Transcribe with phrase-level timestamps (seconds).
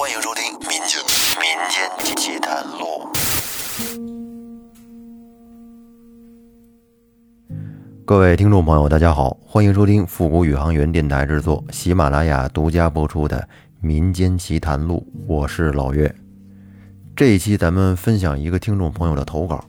[0.00, 0.98] 欢迎收听《民间
[1.36, 3.06] 民间奇谈录》。
[8.06, 13.36] 各位听众朋友，大家好，欢迎收听复古宇航员电台制作、喜马拉雅独家播出的
[13.82, 16.10] 《民间奇谈录》，我是老岳。
[17.14, 19.62] 这一期咱们分享一个听众朋友的投稿，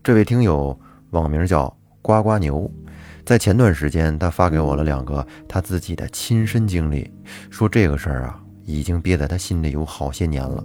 [0.00, 0.78] 这位听友
[1.10, 2.70] 网名叫呱呱牛，
[3.26, 7.10] 在前段时间他发给我了两个他自己的亲身经历，
[7.50, 10.64] 说这个事儿啊已经憋在他心里有好些年了，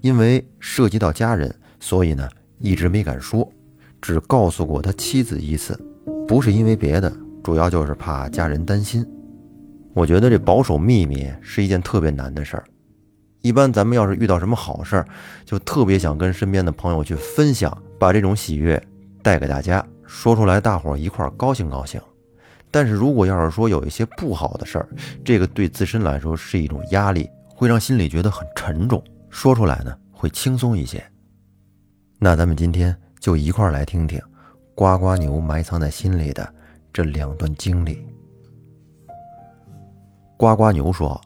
[0.00, 2.28] 因为涉及到家人，所以呢
[2.58, 3.50] 一直没敢说，
[4.00, 5.78] 只告诉过他妻子一次。
[6.28, 9.06] 不是因为别的，主要就是怕家人担心。
[9.94, 12.64] 我觉得这保守秘密是一件特别难的事儿。
[13.42, 15.06] 一般咱们要是遇到什么好事儿，
[15.44, 18.82] 就特别想跟身边的朋友去分享，把这种喜悦
[19.22, 22.00] 带给大家，说出来大伙儿一块儿高兴高兴。
[22.70, 24.88] 但是如果要是说有一些不好的事儿，
[25.24, 29.02] 这个对自身来说是一种压力，会让心里觉得很沉重。
[29.30, 31.02] 说出来呢，会轻松一些。
[32.18, 34.20] 那咱们今天就一块儿来听听。
[34.74, 36.46] 呱呱牛埋藏在心里的
[36.92, 38.06] 这两段经历。
[40.36, 41.18] 呱呱牛说：“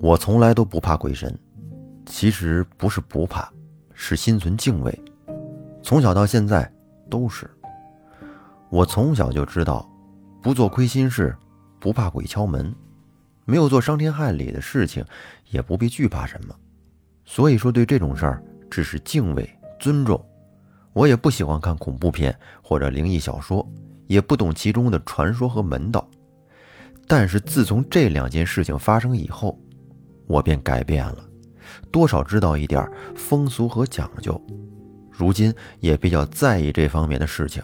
[0.00, 1.36] 我从来都不怕鬼神，
[2.06, 3.50] 其实不是不怕，
[3.94, 4.96] 是心存敬畏。
[5.82, 6.70] 从小到现在
[7.10, 7.50] 都是。
[8.70, 9.88] 我从小就知道，
[10.44, 11.34] 不做亏心事，
[11.80, 12.74] 不怕鬼敲门，
[13.46, 15.02] 没有做伤天害理的事情，
[15.48, 16.54] 也不必惧怕什么。
[17.24, 19.48] 所以说，对这种事儿只是敬畏、
[19.80, 20.22] 尊重。”
[20.92, 23.66] 我也不喜欢看恐怖片或者灵异小说，
[24.06, 26.06] 也不懂其中的传说和门道。
[27.08, 29.58] 但是自从这两件事情发生以后，
[30.26, 31.24] 我便改变了，
[31.90, 34.38] 多少知道一点风俗和讲究。
[35.10, 35.50] 如今
[35.80, 37.62] 也比较在意这方面的事情。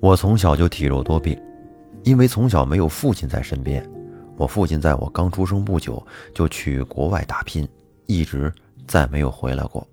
[0.00, 1.38] 我从小就体弱多病，
[2.04, 3.86] 因为从小没有父亲在身边。
[4.36, 6.02] 我父亲在我刚出生不久
[6.34, 7.68] 就去国外打拼，
[8.06, 8.50] 一直
[8.88, 9.86] 再没有回来过。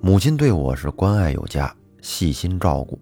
[0.00, 2.96] 母亲对我是关爱有加，细心照顾。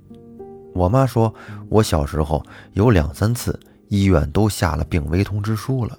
[0.73, 1.35] 我妈说，
[1.69, 3.59] 我小时候有两三次
[3.89, 5.99] 医院都下了病危通知书了，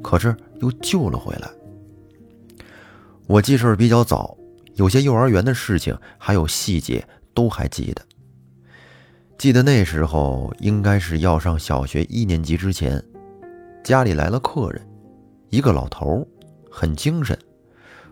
[0.00, 1.50] 可是又救了回来。
[3.26, 4.36] 我记事比较早，
[4.74, 8.02] 有些幼儿园的事情还有细节都还记得。
[9.40, 13.02] 记得那时候应该是要上小学一年级之前，
[13.82, 14.86] 家里来了客人，
[15.48, 16.28] 一个老头，
[16.70, 17.38] 很精神。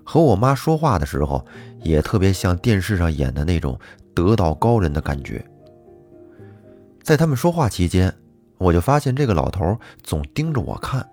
[0.02, 1.44] 和我妈说话的时候，
[1.82, 3.78] 也特别像电视上演的那种
[4.14, 5.44] 得道高人的感觉。
[7.02, 8.10] 在他们说话期间，
[8.56, 11.06] 我就发现这个老头总盯着我看，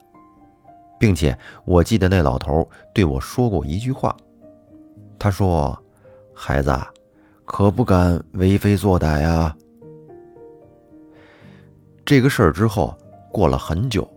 [0.98, 4.16] 并且我记得那老头对我说过一句话，
[5.20, 5.78] 他说
[6.34, 6.74] ：“孩子，
[7.44, 9.54] 可不敢为非作歹啊。”
[12.06, 12.96] 这个事儿之后
[13.32, 14.08] 过了很久，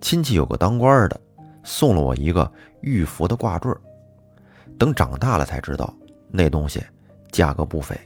[0.00, 1.20] 亲戚有个当官的
[1.64, 2.50] 送了我一个
[2.82, 3.68] 玉佛的挂坠。
[4.78, 5.92] 等长大了才知道，
[6.30, 6.80] 那东西
[7.32, 7.98] 价格不菲。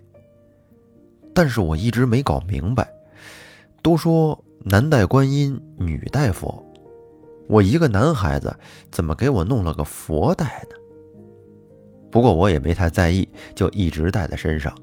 [1.35, 2.89] 但是我一直没搞明白，
[3.83, 6.65] 都说男戴观音，女戴佛，
[7.47, 8.57] 我一个男孩子
[8.91, 10.77] 怎么给我弄了个佛戴呢？
[12.11, 14.75] 不过我也没太在意，就一直戴在身上。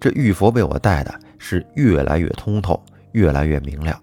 [0.00, 4.00] 这玉佛被我戴的是越来越通透，越来越明亮。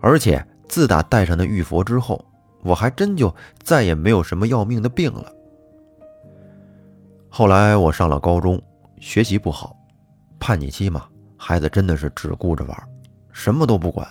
[0.00, 2.24] 而且自打戴上那玉佛之后，
[2.62, 5.32] 我还真就再也没有什么要命的病了。
[7.28, 8.60] 后来我上了高中，
[9.00, 9.76] 学习不好，
[10.38, 11.06] 叛逆期嘛，
[11.36, 12.88] 孩子真的是只顾着玩，
[13.32, 14.06] 什么都不管。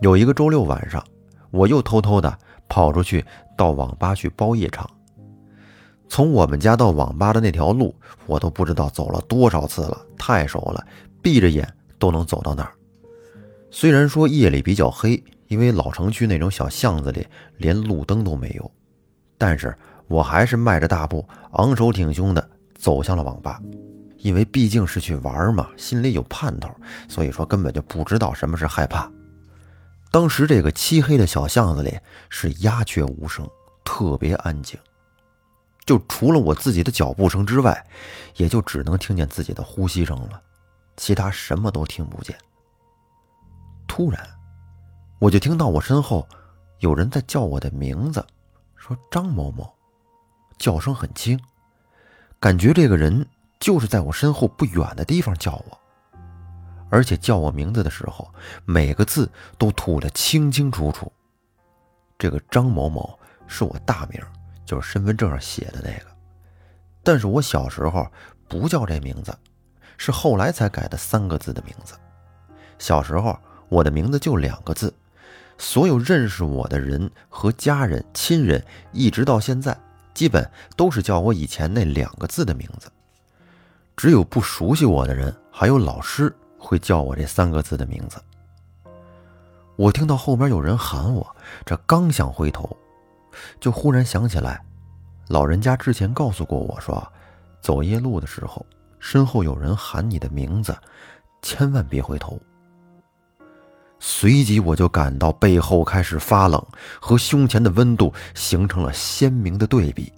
[0.00, 1.04] 有一个周六晚上，
[1.50, 2.38] 我又偷偷的
[2.68, 3.24] 跑出去
[3.56, 4.88] 到网吧去包夜场。
[6.08, 7.94] 从我们家到网吧的那条路，
[8.26, 10.84] 我都不知道走了多少次了，太熟了，
[11.22, 11.66] 闭着眼
[12.02, 12.74] 都能走到那儿。
[13.70, 17.26] 虽然说夜里比较黑，因为老城区那种小巷子里
[17.56, 18.70] 连路灯都没有，
[19.38, 19.72] 但是。
[20.08, 23.58] 我还是迈着大步，昂首挺胸地走向了网吧，
[24.18, 26.68] 因为毕竟是去玩嘛，心里有盼头，
[27.08, 29.10] 所以说根本就不知道什么是害怕。
[30.10, 31.98] 当时这个漆黑的小巷子里
[32.28, 33.48] 是鸦雀无声，
[33.84, 34.78] 特别安静，
[35.86, 37.82] 就除了我自己的脚步声之外，
[38.36, 40.42] 也就只能听见自己的呼吸声了，
[41.02, 42.38] 其他什么都听不见。
[43.88, 44.24] 突然，
[45.18, 46.24] 我就听到我身后
[46.78, 48.24] 有人在叫我的名字，
[48.76, 49.68] 说张某某。
[50.58, 51.36] 叫声很轻，
[52.38, 53.26] 感觉这个人
[53.58, 55.76] 就是在我身后不远的地方叫我，
[56.88, 58.32] 而且叫我名字的时候，
[58.64, 59.28] 每个字
[59.58, 61.12] 都吐得清清楚楚。
[62.16, 64.22] 这个张某某是我大名，
[64.64, 66.16] 就是身份证上写的那个，
[67.02, 68.06] 但是我小时候
[68.46, 69.36] 不叫这名字，
[69.96, 71.94] 是后来才改的三个字的名字。
[72.78, 74.92] 小时候我的名字就两个字，
[75.56, 79.78] 所有认识我的人和家人、亲人，一直到现在，
[80.12, 82.90] 基本都是叫我以前那两个字的名字。
[83.96, 88.20] 只有不熟悉我的人，还有老师会叫我这三个字的名字。
[89.76, 92.76] 我听到后面有人喊我，这刚想回头，
[93.60, 94.62] 就忽然想起来，
[95.28, 97.06] 老人家之前告诉过我说，
[97.60, 98.64] 走夜路的时候，
[99.02, 100.74] 身后有人喊你的名字，
[101.42, 102.40] 千万别回头。
[103.98, 106.64] 随即我就感到背后开始发冷，
[107.00, 110.12] 和胸前的温度形成了鲜明的对比。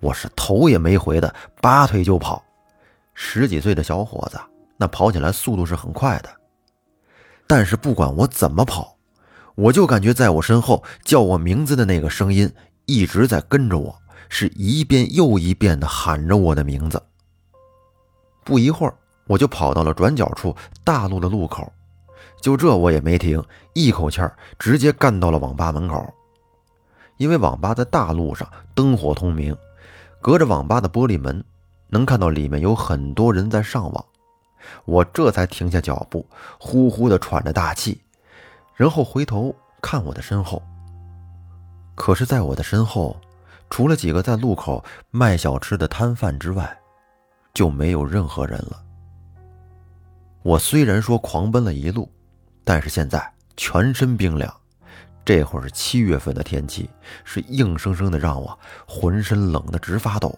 [0.00, 1.32] 我是头也没回的
[1.62, 2.44] 拔腿就跑。
[3.14, 4.40] 十几岁的小伙子，
[4.76, 6.28] 那跑起来速度是很快的。
[7.46, 8.96] 但是不管我怎么跑，
[9.54, 12.52] 我就感觉在我身后叫我名字的那个声音
[12.86, 13.96] 一直在跟着我，
[14.28, 17.00] 是一遍又一遍的喊着我的名字。
[18.44, 18.94] 不一会儿，
[19.26, 20.54] 我就跑到了转角处
[20.84, 21.72] 大路的路口。
[22.40, 23.42] 就这我也没停，
[23.72, 26.06] 一口气儿直接干到了网吧门口。
[27.16, 29.56] 因为网吧在大路上，灯火通明，
[30.20, 31.42] 隔着网吧的玻璃门，
[31.88, 34.04] 能看到里面有很多人在上网。
[34.84, 36.26] 我这才停下脚步，
[36.58, 38.00] 呼呼的喘着大气，
[38.74, 40.62] 然后回头看我的身后。
[41.94, 43.16] 可是，在我的身后，
[43.70, 46.76] 除了几个在路口卖小吃的摊贩之外，
[47.54, 48.84] 就没有任何人了。
[50.42, 52.10] 我虽然说狂奔了一路。
[52.66, 54.50] 但是现在全身冰凉，
[55.22, 56.88] 这会儿是七月份的天气，
[57.22, 58.58] 是硬生生的让我
[58.88, 60.34] 浑身冷得直发抖。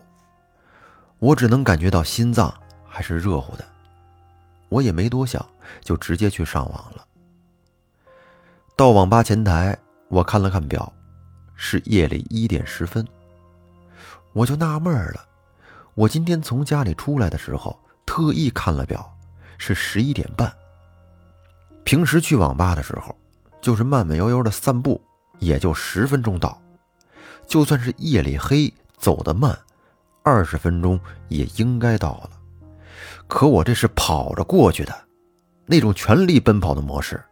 [1.21, 2.53] 我只能感觉到心脏
[2.85, 3.65] 还是热乎的，
[4.69, 5.47] 我也没多想，
[5.83, 7.07] 就直接去上网了。
[8.75, 9.79] 到网吧前台，
[10.09, 10.93] 我看了看表，
[11.55, 13.07] 是夜里一点十分。
[14.33, 15.25] 我就纳闷了，
[15.97, 19.17] 我今天从家里出来的时候，特意看了表，
[19.57, 20.55] 是十一点半。
[21.85, 23.17] 平时去网吧的时候，
[23.63, 25.01] 就是慢慢悠悠的散步，
[25.39, 26.61] 也就十分钟到。
[27.47, 29.59] 就算是夜里黑，走得慢，
[30.23, 32.31] 二十分钟也应该到了。
[33.27, 34.95] 可我这是跑着过去的，
[35.65, 37.25] 那种全力奔跑的模式。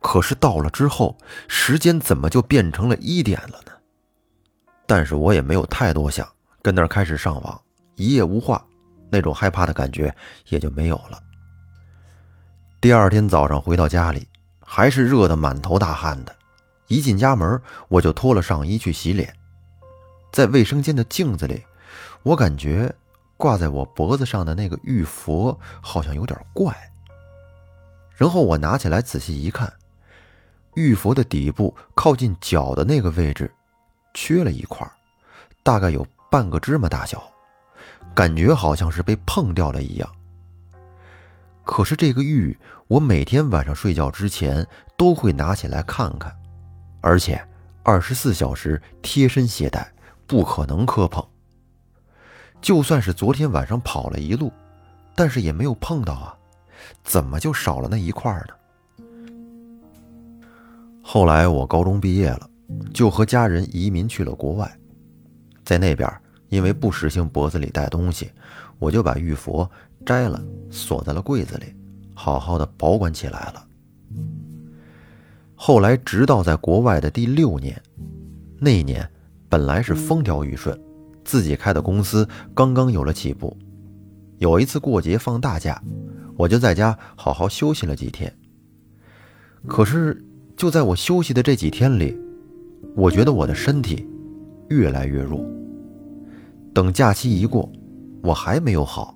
[0.00, 1.16] 可是到了之后，
[1.46, 3.70] 时间怎么就变成了一点了呢？
[4.86, 6.28] 但是我也没有太多想，
[6.60, 7.62] 跟那儿开始上网，
[7.96, 8.64] 一夜无话，
[9.10, 10.14] 那种害怕的感觉
[10.48, 11.22] 也就没有了。
[12.80, 14.26] 第二天早上回到家里，
[14.60, 16.34] 还是热得满头大汗的。
[16.88, 19.32] 一进家门，我就脱了上衣去洗脸。
[20.32, 21.62] 在卫生间的镜子里，
[22.22, 22.92] 我感觉
[23.36, 26.74] 挂在我脖子上的那个玉佛好像有点怪。
[28.14, 29.72] 然后我拿起来仔细一看，
[30.74, 33.50] 玉佛的底部靠近脚的那个位置，
[34.12, 34.86] 缺了一块，
[35.62, 37.31] 大概有半个芝麻大小，
[38.14, 40.08] 感觉好像是被碰掉了一样。
[41.64, 44.66] 可是这个玉，我每天晚上睡觉之前
[44.96, 46.34] 都会拿起来看看，
[47.00, 47.40] 而且
[47.82, 49.92] 二十四小时贴身携带，
[50.26, 51.24] 不可能磕碰。
[52.60, 54.52] 就算是昨天晚上跑了一路，
[55.14, 56.36] 但是也没有碰到啊，
[57.02, 59.06] 怎么就少了那一块呢？
[61.00, 62.48] 后来我高中毕业了，
[62.94, 64.70] 就和家人移民去了国外，
[65.64, 66.08] 在那边
[66.52, 68.30] 因为不实行脖子里带东西，
[68.78, 69.68] 我就把玉佛。
[70.04, 70.38] 摘了，
[70.68, 71.64] 锁在了柜子里，
[72.12, 73.66] 好好的保管起来了。
[75.54, 77.80] 后来，直到在国外的第六年，
[78.58, 79.08] 那一年
[79.48, 80.78] 本来是风调雨顺，
[81.24, 83.56] 自己开的公司刚刚有了起步。
[84.36, 85.82] 有一次过节放大假，
[86.36, 88.30] 我就在家好好休息了几天。
[89.66, 90.22] 可是，
[90.54, 92.14] 就在我休息的这几天里，
[92.94, 94.06] 我觉得我的身体
[94.68, 95.42] 越来越弱。
[96.74, 97.70] 等假期一过，
[98.22, 99.14] 我还没有好。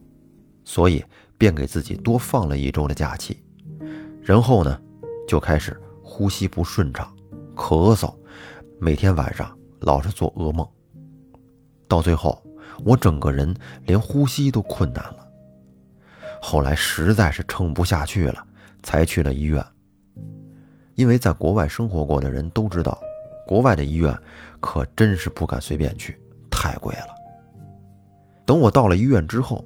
[0.65, 1.03] 所以
[1.39, 3.41] 便给自己多放了一周的假期，
[4.21, 4.81] 然后呢，
[5.29, 7.15] 就开始呼吸不顺畅、
[7.55, 8.13] 咳嗽，
[8.81, 10.69] 每天晚上老是做噩梦。
[11.87, 12.43] 到最后，
[12.85, 15.29] 我整个人连呼吸都困难了。
[16.43, 18.45] 后来实在是撑不下去了，
[18.83, 19.65] 才去了医院。
[20.97, 23.01] 因为在国外生活过的人都知道，
[23.47, 24.13] 国外的医院
[24.59, 26.21] 可真是不敢随便去，
[26.51, 27.07] 太贵了。
[28.47, 29.63] 等我到了医院之后。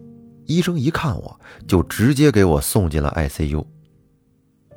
[0.47, 3.65] 医生一看我，就直接给我送进了 ICU。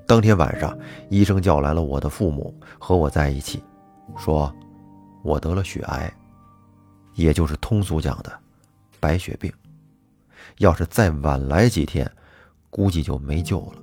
[0.05, 0.77] 当天晚上，
[1.09, 3.63] 医生叫来了我的父母和我在一起，
[4.15, 4.53] 说
[5.23, 6.13] ：“我得了血癌，
[7.15, 8.31] 也就是通俗讲的
[8.99, 9.51] 白血病。
[10.59, 12.07] 要是再晚来几天，
[12.69, 13.81] 估计就没救了。”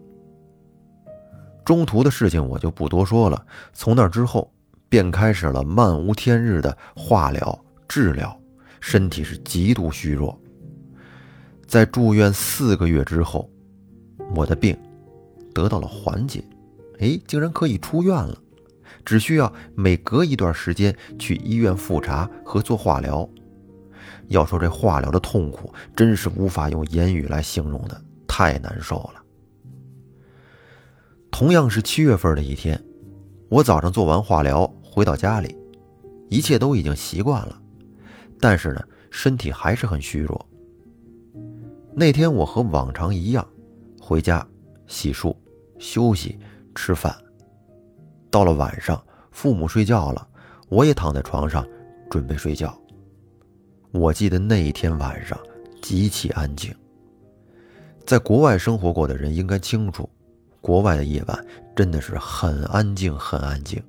[1.67, 3.45] 中途的事情我就不多说了。
[3.73, 4.49] 从那之后，
[4.89, 8.40] 便开始了漫无天日的化疗治疗，
[8.81, 10.39] 身体是极度虚弱。
[11.67, 13.49] 在住院四个月之后，
[14.35, 14.77] 我的病
[15.55, 16.43] 得到了缓解，
[16.99, 18.37] 哎，竟然可以出院了，
[19.05, 23.29] 只需要每隔一段时间去医院复查和做化疗。
[24.29, 29.23] 要说这化疗的痛苦，真是无法用言语来形容的，太难受了。
[31.31, 32.81] 同样是七月份的一天，
[33.49, 35.57] 我早上做完化疗回到家里，
[36.29, 37.61] 一切都已经习惯了，
[38.41, 40.49] 但是呢，身体还是很虚弱。
[41.95, 43.47] 那天我和往常一样，
[44.01, 44.47] 回家
[44.87, 45.35] 洗漱、
[45.79, 46.39] 休息、
[46.75, 47.15] 吃饭。
[48.31, 50.27] 到了晚上，父母睡觉了，
[50.69, 51.67] 我也躺在床上
[52.09, 52.77] 准备睡觉。
[53.93, 55.39] 我记得那一天晚上
[55.83, 56.73] 极其安静。
[58.07, 60.09] 在国外生活过的人应该清楚，
[60.61, 63.83] 国外的夜晚真的是很安静，很安静。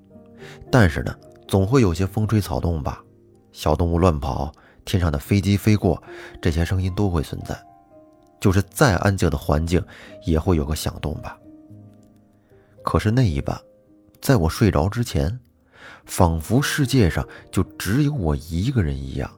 [0.72, 1.15] 但是呢，
[1.48, 3.03] 总会有些风吹草动吧，
[3.62, 4.51] 小动物乱跑，
[4.86, 6.01] 天上的飞机飞过，
[6.41, 7.56] 这些声音都会存在。
[8.39, 9.80] 就是再安静的环境，
[10.25, 11.38] 也会有个响动吧。
[12.84, 13.62] 可是那一晚，
[14.20, 15.39] 在我睡着之前，
[16.06, 19.32] 仿佛世界上就只有我一个人一样。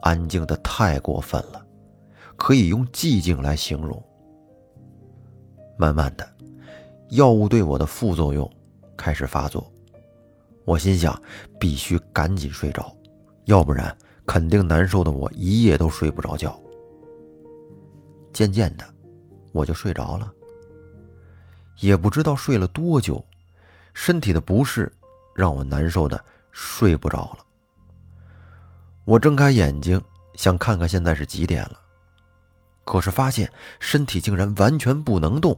[0.00, 1.66] 安静的太过分了，
[2.36, 4.00] 可以用寂静来形容。
[5.76, 6.24] 慢慢的，
[7.08, 8.48] 药物对我的副作用
[8.96, 9.68] 开始发作，
[10.64, 11.20] 我心想
[11.58, 12.96] 必须赶紧睡着，
[13.46, 16.60] 要不然肯定难受的我一夜都睡不着觉。
[18.32, 18.84] 渐渐的，
[19.52, 20.30] 我就睡着了，
[21.80, 23.24] 也不知道睡了多久，
[23.94, 24.92] 身体的不适
[25.34, 26.22] 让我难受的
[26.52, 27.44] 睡不着了。
[29.04, 30.00] 我睁开眼睛，
[30.34, 31.80] 想看看现在是几点了，
[32.84, 35.56] 可是发现身体竟然完全不能动，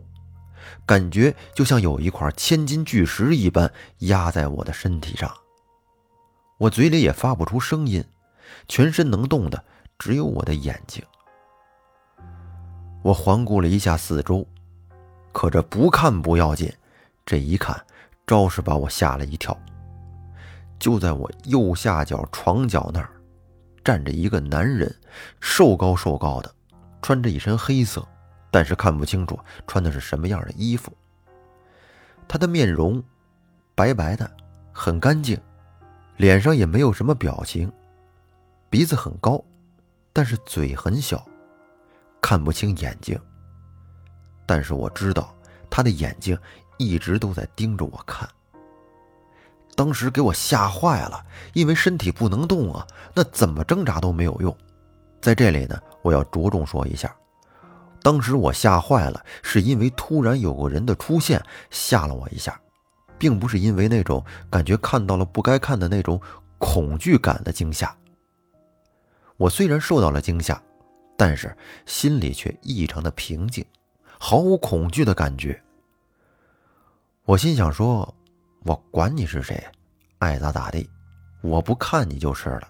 [0.85, 5.35] 感觉就像有一块千斤巨石一般压在我的身体上。
[6.59, 8.05] 我嘴里也发不出声音，
[8.67, 9.65] 全身能动的
[9.99, 11.03] 只有我的眼睛。
[13.03, 14.45] 我环顾了一下四周，
[15.33, 16.73] 可这不看不要紧，
[17.25, 17.81] 这一看，
[18.27, 19.57] 着实把我吓了一跳。
[20.81, 23.11] 就在我右下角床角那儿。
[23.85, 24.95] 站着一个男人，
[25.41, 26.55] 瘦高瘦高的，
[27.00, 28.07] 穿着一身黑色，
[28.50, 30.93] 但是看不清楚穿的是什么样的衣服。
[32.27, 33.03] 他的面容
[33.75, 34.31] 白白的，
[34.75, 35.41] 很干净，
[36.19, 37.73] 脸上也没有什么表情，
[38.69, 39.43] 鼻子很高，
[40.13, 41.25] 但是嘴很小，
[42.21, 43.17] 看不清眼睛。
[44.45, 45.33] 但是我知道
[45.71, 46.37] 他的眼睛
[46.77, 48.29] 一直都在盯着我看。
[49.77, 52.85] 当时给我吓坏了，因为身体不能动啊，
[53.15, 54.55] 那怎么挣扎都没有用。
[55.23, 57.15] 在这里呢，我要着重说一下，
[58.03, 62.61] 当时我吓坏了，是因为突然有个人的出现吓了我一下，
[63.19, 66.21] 并不是因为那种感觉看到了不该看的那种
[66.59, 67.97] 恐惧感的惊吓。
[69.37, 70.63] 我虽然受到了惊吓，
[71.17, 71.57] 但是
[71.87, 73.65] 心里却异常的平静，
[74.19, 75.63] 毫无恐惧的感觉。
[77.25, 78.15] 我心想说。
[78.65, 79.65] 我管你是谁，
[80.19, 80.91] 爱咋咋地，
[81.43, 82.69] 我不看你就是了。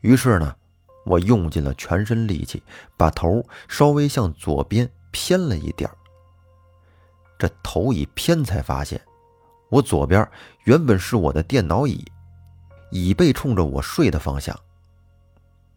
[0.00, 0.54] 于是呢，
[1.04, 2.62] 我用尽了全身力气，
[2.96, 5.90] 把头稍微向左边偏了一点
[7.38, 9.00] 这头一偏，才发现
[9.70, 10.28] 我左边
[10.64, 12.04] 原本是我的电脑椅，
[12.90, 14.58] 椅背冲着我睡的方向。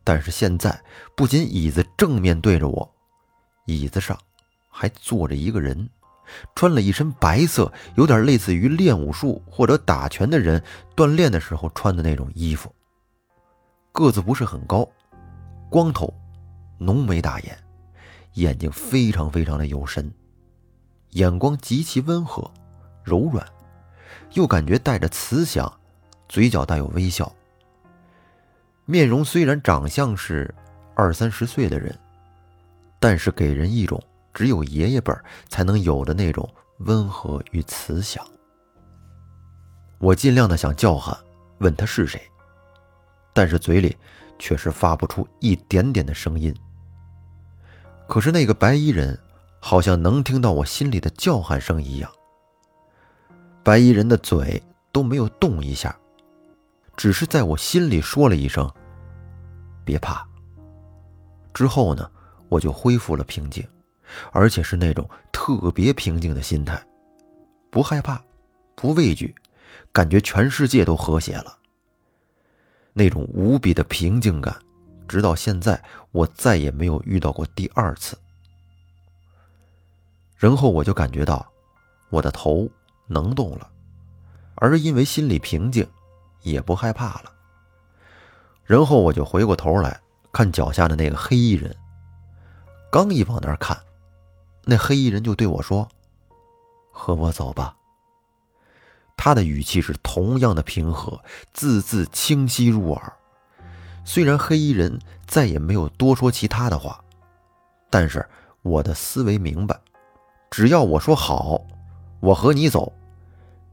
[0.03, 0.81] 但是现在，
[1.15, 2.95] 不仅椅子正面对着我，
[3.65, 4.17] 椅子上
[4.69, 5.89] 还坐着一个人。
[6.55, 10.61] 穿了一身白色，有点类似于练武术或者打拳的人
[10.93, 12.69] 锻炼的时候穿的那种衣服。
[13.93, 14.85] 个子不是很高，
[15.69, 16.13] 光头，
[16.77, 17.57] 浓眉大眼，
[18.33, 20.11] 眼睛非常非常的有神，
[21.11, 22.49] 眼光极其温和、
[23.03, 23.45] 柔软，
[24.33, 25.71] 又感觉带着慈祥，
[26.27, 27.31] 嘴角带有微笑。
[28.85, 30.53] 面容虽然长相是
[30.95, 31.97] 二三十岁的人，
[32.99, 34.01] 但是给人一种。
[34.33, 35.11] 只有爷爷辈
[35.49, 36.47] 才能有的那种
[36.81, 38.23] 温和与慈祥。
[39.97, 41.17] 我尽量的想叫喊，
[41.57, 42.21] 问他是谁，
[43.33, 43.97] 但是嘴里
[44.37, 46.55] 却是发不出一点点的声音。
[48.07, 49.19] 可是那个白衣人
[49.67, 52.09] 好像能听到我心里的叫喊声一样。
[53.65, 55.93] 白衣人的嘴都没有动一下，
[56.95, 58.71] 只是在我心里说了一声
[59.83, 60.25] ：“别怕。”
[61.53, 62.09] 之后呢，
[62.47, 63.61] 我就恢复了平静。
[64.31, 66.81] 而且是那种特别平静的心态，
[67.69, 68.23] 不害怕，
[68.73, 69.35] 不畏惧，
[69.91, 71.57] 感觉全世界都和谐了。
[72.93, 74.57] 那种无比的平静感，
[75.09, 78.17] 直到现在我再也没有遇到过第二次。
[80.37, 81.45] 然后我就感觉到，
[82.09, 82.69] 我的头
[83.07, 83.69] 能动了，
[84.55, 85.87] 而因为心里平静，
[86.43, 87.33] 也不害怕了。
[88.63, 89.99] 然后我就回过头来
[90.31, 91.75] 看脚下的那个黑衣人，
[92.91, 93.77] 刚一往那儿看。
[94.63, 95.87] 那黑衣人就对我说
[96.91, 97.75] ：“和我走吧。”
[99.15, 101.19] 他的语气是同样的平和，
[101.53, 103.13] 字字清晰入耳。
[104.05, 107.03] 虽然黑衣人再也没有多说其他的话，
[107.89, 108.27] 但是
[108.61, 109.79] 我的思维明白，
[110.49, 111.61] 只要我说好，
[112.19, 112.91] 我和你走，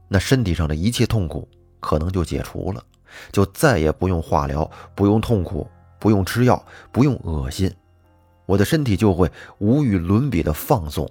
[0.07, 1.47] 那身体上的一切痛苦
[1.79, 2.83] 可能就解除了，
[3.31, 5.67] 就再也不用化疗，不用痛苦，
[5.99, 7.73] 不用吃药，不用恶心，
[8.45, 11.09] 我的身体就会无与伦比的放松。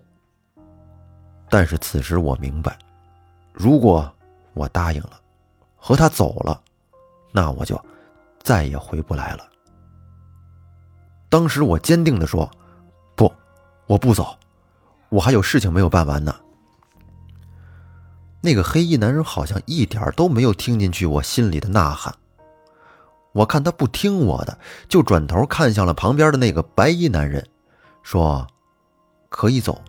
[1.49, 2.79] 但是此时我明白，
[3.53, 4.13] 如果
[4.53, 5.21] 我答应了，
[5.77, 6.61] 和他走了，
[7.33, 7.81] 那我就。
[8.45, 9.49] 再也回不来了。
[11.31, 12.47] 当时我坚定地说
[13.17, 13.33] ：“不，
[13.87, 14.37] 我不走，
[15.15, 16.35] 我还有事情没有办完呢。”
[18.43, 22.15] 那个黑衣男人好像一点都没有听进去我心里的呐喊。
[23.33, 27.45] 我看他不听我的，就转头看向了旁边的那个白衣男人，
[28.03, 28.47] 说
[29.29, 29.81] ：“可以走，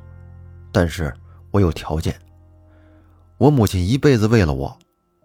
[0.72, 1.13] 但是
[1.51, 2.20] 我有条件。
[3.38, 4.79] 我母亲一辈子为了我，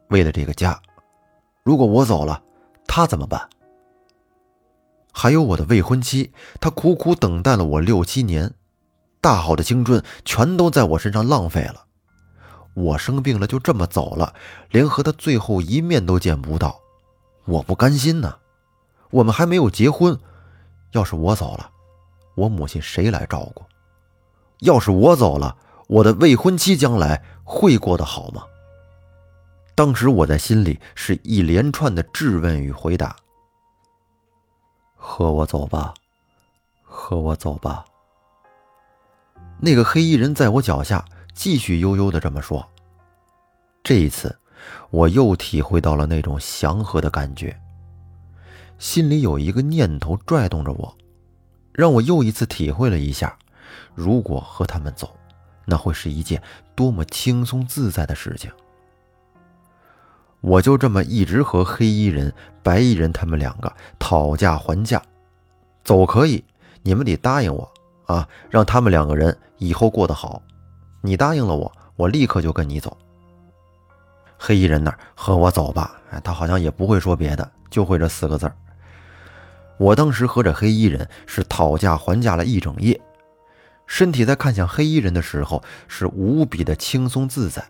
[0.09, 0.79] 为了这个家，
[1.63, 2.43] 如果我走了。”
[2.93, 3.49] 他怎么办？
[5.13, 8.53] 还有我的未婚妻，她苦苦等待了我六七年，
[9.21, 11.85] 大好的青春全都在我身上浪费了。
[12.75, 14.33] 我生病了，就这么走了，
[14.71, 16.81] 连和他最后一面都见不到，
[17.45, 18.39] 我不甘心呢。
[19.11, 20.19] 我们还没有结婚，
[20.93, 21.71] 要是我走了，
[22.37, 23.65] 我母亲谁来照顾？
[24.61, 25.57] 要是我走了，
[25.89, 28.45] 我的未婚妻将来会过得好吗？
[29.75, 33.17] 当时我在心里是一连串的质问与回答
[34.95, 35.93] ：“和我走吧，
[36.85, 37.85] 和我走吧。”
[39.63, 42.67] 那个黑衣人在我脚下继续悠悠的这么说。
[43.83, 44.35] 这一次，
[44.91, 47.59] 我又体会到了那种祥和的感觉，
[48.79, 50.97] 心里有一个念头拽动着我，
[51.73, 53.37] 让我又一次体会了一下，
[53.95, 55.15] 如果和他们走，
[55.67, 56.43] 那会是一件
[56.75, 58.51] 多么轻松自在的事情。
[60.41, 65.03] 我就这么一直和黑衣人、白衣人他们两个讨价还价，
[65.85, 66.43] 走可以，
[66.83, 67.71] 你们得答应我
[68.11, 70.43] 啊，让他们两个人以后过得好。
[71.01, 72.97] 你答应了我，我立刻就跟你走。
[74.37, 78.57] 黑衣人那儿和我走吧，哎，他好像也不会说别的，就会这四个字儿。
[79.79, 83.01] 我当时和这黑衣人是讨价还价了一整夜，
[83.87, 87.65] 身体在看向黑衣人的时候是无比的轻松自在。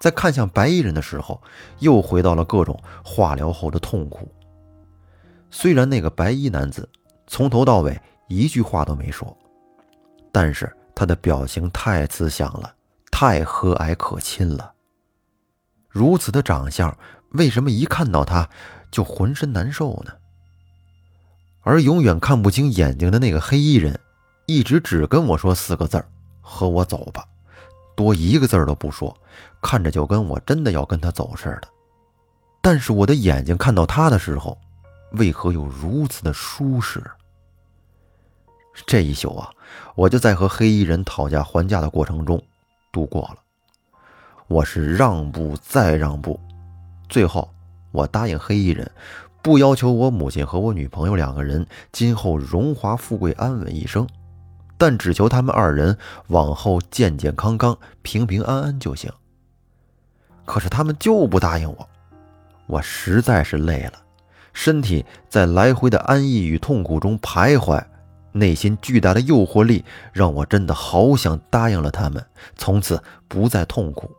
[0.00, 1.40] 在看向白衣人的时候，
[1.80, 4.32] 又回到了各种化疗后的痛苦。
[5.50, 6.88] 虽然那个白衣男子
[7.26, 8.00] 从头到尾
[8.34, 9.36] 一句话都没说，
[10.32, 12.74] 但是他的表情太慈祥了，
[13.10, 14.72] 太和蔼可亲了。
[15.88, 16.96] 如此的长相，
[17.30, 18.48] 为什么一看到他
[18.90, 20.12] 就浑身难受呢？
[21.62, 23.98] 而永远看不清眼睛的那个黑衣人，
[24.46, 26.06] 一直只跟我说四个字儿
[26.42, 27.24] ：“和我走吧。”
[27.96, 29.16] 多一个字都不说，
[29.62, 31.68] 看着就跟我真的要跟他走似的。
[32.60, 34.58] 但是我的眼睛看到他的时候，
[35.12, 37.00] 为何又如此的舒适？
[38.86, 39.50] 这一宿啊，
[39.94, 42.42] 我就在和黑衣人讨价还价的过程中
[42.92, 43.36] 度过了。
[44.48, 46.38] 我是让步再让步，
[47.08, 47.48] 最后
[47.92, 48.90] 我答应黑衣人，
[49.40, 54.06] 不要求我母亲和我女朋友两个人今后荣华富贵、安稳一生。
[54.76, 59.10] 但只求他们二人往后健健康康、平平安安就行。
[60.44, 61.88] 可是他们就不答应我，
[62.66, 63.92] 我实在是累了，
[64.52, 67.82] 身体在来回的安逸与痛苦中徘徊，
[68.36, 74.10] 内心巨大的诱惑力让我真的好想答应了他们，从此不再痛苦。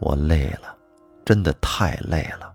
[0.00, 0.76] 我累了，
[1.24, 2.52] 真的太累了。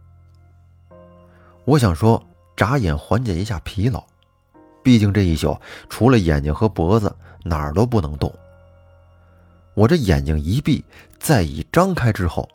[1.66, 2.24] 我想说，
[2.56, 4.06] 眨眼缓解一下疲劳。
[4.84, 5.60] 毕竟这一宿，
[5.90, 7.14] 除了眼睛和脖子，
[7.44, 8.32] 哪儿都不能动。
[9.74, 10.86] 我这眼睛一闭，
[11.18, 12.48] 再一张开之后，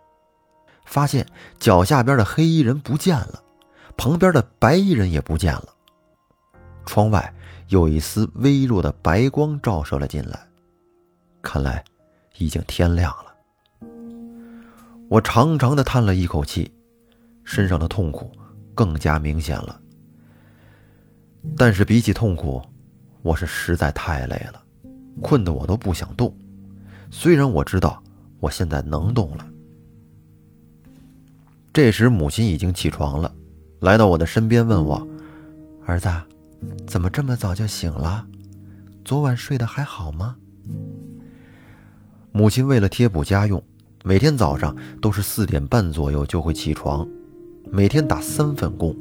[0.87, 1.27] 发现
[1.59, 3.43] 脚下边的黑衣人不见了，
[3.97, 5.75] 旁边的白衣人也不见了。
[6.85, 7.35] 窗外
[7.69, 10.39] 有一丝微弱的白光照射了进来，
[11.41, 11.85] 看来
[12.39, 13.89] 已经天亮了。
[15.09, 16.73] 我长长的叹了一口气，
[17.45, 18.31] 身上的痛苦
[18.75, 19.81] 更加明显了。
[21.57, 22.63] 但是比起痛苦，
[23.23, 24.63] 我是实在太累了，
[25.21, 26.35] 困得我都不想动。
[27.11, 28.03] 虽然我知道
[28.41, 29.47] 我现在能动了。
[31.73, 33.35] 这时母亲已经起床了，
[33.81, 35.07] 来到我的身边问我
[35.85, 36.09] ：“儿子，
[36.87, 38.27] 怎么这么早就醒了？
[39.05, 40.37] 昨晚睡得还好吗？”
[42.33, 43.63] 母亲为了贴补家用，
[44.05, 47.07] 每天早上都是四点半左右就会起床，
[47.71, 48.97] 每天打三份工，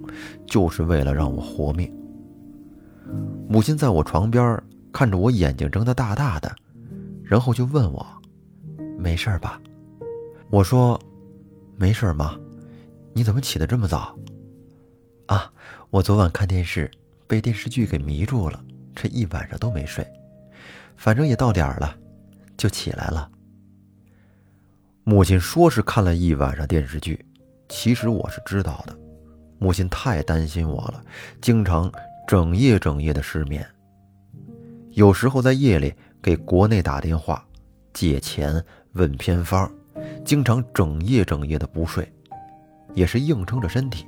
[0.45, 1.91] 就是为了让我活命。
[3.47, 6.53] 母亲在我床边看着我，眼睛睁得大大的，
[7.23, 8.05] 然后就问我
[8.99, 9.61] ：“没事吧？”
[10.51, 10.99] 我说
[11.77, 12.37] ：“没事妈，
[13.13, 14.17] 你怎么起得这么早？
[15.27, 15.51] 啊，
[15.89, 16.91] 我昨晚看电视，
[17.31, 18.61] 被电视剧给迷住了，
[18.93, 20.05] 这一晚上都没睡。
[20.97, 21.95] 反正也到点儿了，
[22.57, 23.31] 就起来了。
[25.05, 27.25] 母亲说是看了一晚上电视剧，
[27.69, 28.93] 其实我是知道的。
[29.59, 31.01] 母亲太担心我了，
[31.39, 31.89] 经常
[32.27, 33.65] 整夜整夜的失眠。
[34.89, 37.41] 有时候在夜里给国内打电话
[37.93, 39.71] 借钱问偏方，
[40.25, 42.11] 经常整夜整夜的不睡，
[42.93, 44.05] 也是硬撑着身体，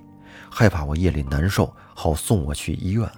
[0.56, 3.10] 害怕我夜里难受，好送我去医院。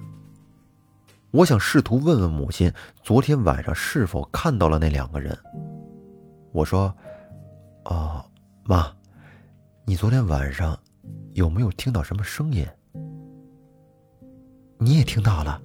[1.32, 2.72] 我想试图问问母亲，
[3.04, 5.38] 昨天晚上是否看到了那两个人。
[6.54, 6.96] 我说
[7.84, 8.24] ：“哦，
[8.64, 8.90] 妈，
[9.84, 10.80] 你昨天晚上
[11.34, 12.66] 有没有听到什么声音？
[14.78, 15.62] 你也听到了。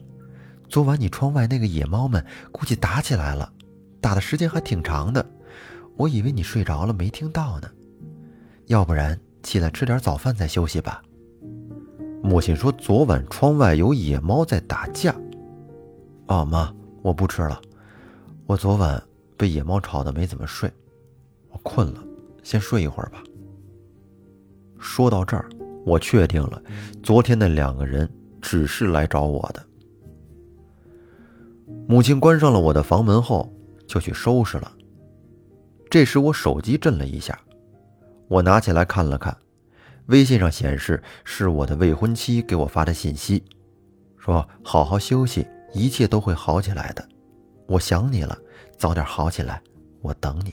[0.69, 3.53] 昨晚你窗外那个野猫们估计打起来了，
[4.01, 5.25] 打的时间还挺长的。
[5.97, 7.71] 我以为你睡着了没听到呢。
[8.67, 11.01] 要不然起来吃点早饭再休息吧。”
[12.23, 15.15] 母亲说：“昨晚窗外有野猫在打架。”
[16.29, 17.61] 哦，妈，我不吃了。
[18.47, 19.03] 我昨晚
[19.37, 20.71] 被野猫吵得没怎么睡，
[21.51, 22.03] 我困了，
[22.43, 23.23] 先睡一会儿吧。
[24.79, 25.49] 说到这儿，
[25.85, 26.63] 我确定了，
[27.03, 28.09] 昨天那两个人
[28.41, 29.65] 只是来找我的。
[31.89, 33.53] 母亲关上了我的房门后，
[33.87, 34.71] 就去收拾了。
[35.89, 37.39] 这时我手机震了一下，
[38.29, 39.37] 我拿起来看了看，
[40.07, 43.45] 微信上显示是我的未婚妻给我发的信息，
[44.19, 45.47] 说好好休息。
[45.73, 47.09] 一切都会好起来的，
[47.69, 48.37] 我想你了，
[48.77, 49.63] 早点好起来，
[50.03, 50.53] 我等你。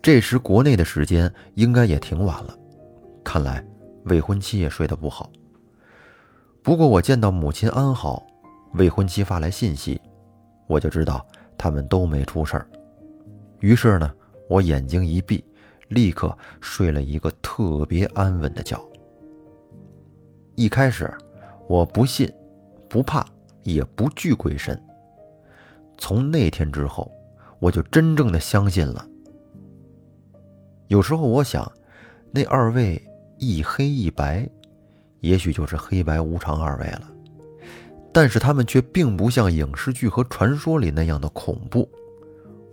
[0.00, 2.56] 这时国内的时间应该也挺晚了，
[3.22, 3.62] 看来
[4.04, 5.30] 未婚妻也睡得不好。
[6.62, 8.26] 不过我见到母亲安好，
[8.72, 10.00] 未婚妻发来信息，
[10.66, 11.26] 我就知道
[11.58, 12.66] 他们都没出事儿。
[13.60, 14.10] 于是呢，
[14.48, 15.44] 我眼睛一闭，
[15.94, 18.78] 立刻睡了一个特别安稳的觉。
[20.56, 21.10] 一开始
[21.68, 22.30] 我不信。
[22.86, 23.26] 不怕，
[23.64, 24.80] 也不惧鬼神。
[25.98, 27.10] 从那天之后，
[27.58, 29.04] 我就真正的相信了。
[30.86, 31.68] 有时候我想，
[32.30, 33.02] 那二位
[33.36, 34.48] 一黑一白，
[35.22, 37.10] 也许就是黑白无常二位了。
[38.12, 41.90] 但是他们却并不像影视剧和传说里那样的恐怖，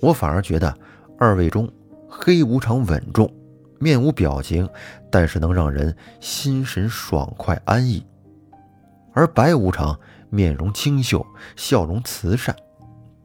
[0.02, 0.72] 我反而觉得
[1.18, 1.68] 二位中
[2.14, 3.34] 黑无常稳重，
[3.80, 4.70] 面无表情，
[5.10, 8.06] 但是能让人心神爽快安逸。
[9.14, 9.98] 而白无常
[10.30, 12.54] 面容清秀，笑容慈善，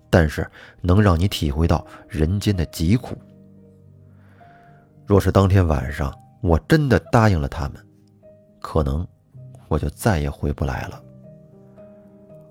[0.09, 0.49] 但是
[0.81, 3.17] 能让你体会到人间的疾苦。
[5.05, 7.75] 若是当天晚上我真的答应了他们，
[8.61, 9.07] 可能
[9.67, 11.03] 我就再也回不来了。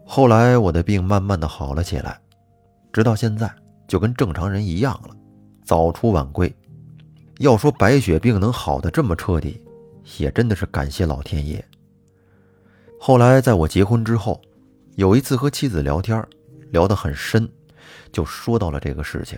[0.06, 2.20] 后来我的病慢慢的好了起来，
[2.92, 3.50] 直到现在
[3.88, 5.16] 就跟正常人一样了，
[5.66, 6.54] 早出晚归。
[7.40, 9.62] 要说白血病能好的这么彻底，
[10.20, 11.64] 也真的是感谢老天爷。
[12.98, 14.42] 后来，在我结婚之后，
[14.96, 16.26] 有一次和妻子聊天，
[16.72, 17.50] 聊得很深，
[18.12, 19.38] 就说到了这个事情。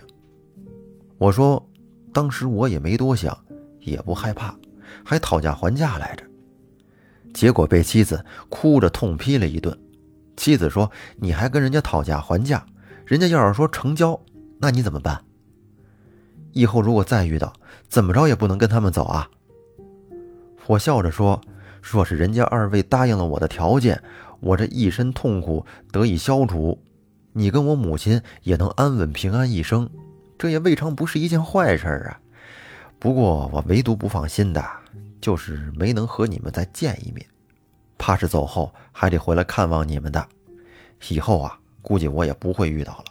[1.16, 1.60] 我说，
[2.12, 3.36] 当时我也没多想，
[3.80, 4.54] 也不害怕，
[5.04, 6.24] 还讨价还价来着。
[7.34, 9.76] 结果被妻子哭着痛批了一顿。
[10.36, 10.88] 妻子说
[11.18, 12.64] ：“你还跟人家讨价还价？
[13.04, 14.18] 人家要是说成交，
[14.60, 15.20] 那你怎么办？
[16.52, 17.52] 以后如果再遇到，
[17.88, 19.28] 怎么着也不能跟他们走啊。”
[20.66, 21.40] 我笑着说。
[21.80, 24.02] 若是人家二位答应了我的条件，
[24.40, 26.78] 我这一身痛苦得以消除，
[27.32, 29.88] 你跟我母亲也能安稳平安一生，
[30.36, 32.20] 这也未尝不是一件坏事啊。
[32.98, 34.62] 不过我唯独不放心的，
[35.20, 37.24] 就是没能和你们再见一面，
[37.96, 40.28] 怕是走后还得回来看望你们的。
[41.08, 43.04] 以后啊，估计我也不会遇到了，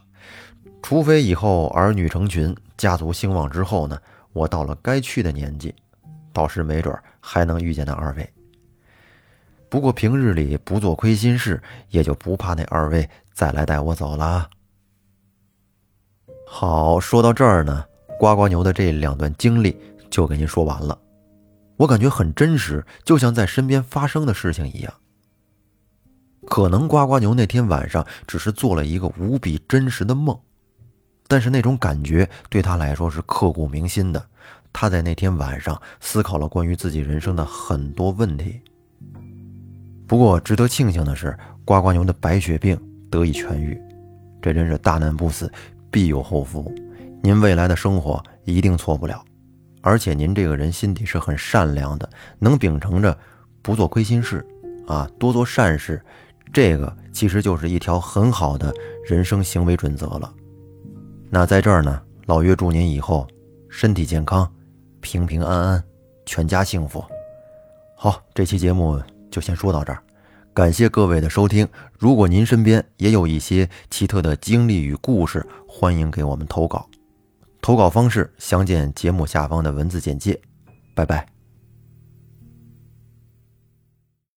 [0.83, 3.99] 除非以后儿女成群，家族兴旺之后呢，
[4.33, 5.73] 我到了该去的年纪，
[6.31, 8.33] 到时没准还能遇见那二位。
[9.69, 14.49] 不过平日里不做亏心事，也就不怕那二位再来带我走了。
[16.47, 17.83] 好，说到这儿呢，
[18.19, 19.77] 呱呱牛的这两段经历
[20.09, 20.97] 就给您说完了。
[21.75, 24.93] 我感觉很真实，就像在身边发生的事情一样。
[26.47, 30.39] 可能呱呱牛那天晚上只是做了一个无比真实的梦，
[31.27, 34.23] 但是那种感觉对他来说是刻骨铭心的。
[34.73, 38.61] 他在那天晚上思考了关于自己人生的很多问题。
[40.07, 41.35] 不过，值得庆幸的是，
[41.65, 43.79] 呱呱牛的白血病得以痊愈，
[44.41, 45.51] 这真是大难不死，
[45.89, 46.71] 必有后福。
[47.23, 49.21] 您未来的生活一定错不了，
[49.81, 53.17] 而且您这个人心底是很善良的，能秉承着
[53.61, 54.45] 不做亏心事，
[54.85, 56.01] 啊，多做善事，
[56.53, 58.71] 这个其实就是一条很好的
[59.05, 60.31] 人生行为准则了。
[61.29, 63.27] 那在这儿呢，老岳祝您以后
[63.69, 64.49] 身体健康，
[65.01, 65.83] 平平安安，
[66.25, 67.03] 全家幸福。
[67.95, 70.01] 好，这期节目就先说到这儿，
[70.53, 71.67] 感谢各位的收听。
[71.97, 76.87] 如果您身边也有一些奇特的经历与故事，欢迎给我们投稿。
[77.61, 80.39] 投稿方式详见节目下方的文字简介。
[80.95, 81.36] 拜拜。